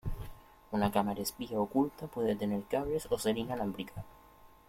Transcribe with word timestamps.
Una 0.71 0.91
cámara 0.91 1.21
espía 1.21 1.59
oculta 1.59 2.07
puede 2.07 2.35
tener 2.35 2.63
cables 2.63 3.07
o 3.11 3.19
ser 3.19 3.37
inalámbrica. 3.37 4.03